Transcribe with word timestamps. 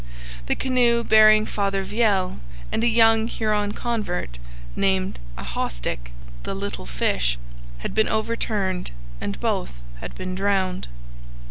The 0.47 0.55
canoe 0.55 1.03
bearing 1.03 1.45
Father 1.45 1.83
Viel 1.85 2.39
and 2.71 2.83
a 2.83 2.87
young 2.87 3.27
Huron 3.27 3.71
convert 3.73 4.39
named 4.75 5.19
Ahaustic 5.37 6.11
(the 6.41 6.55
Little 6.55 6.87
Fish) 6.87 7.37
had 7.85 7.93
been 7.93 8.09
overturned 8.09 8.89
and 9.21 9.39
both 9.39 9.73
had 9.99 10.15
been 10.15 10.33
drowned. 10.33 10.87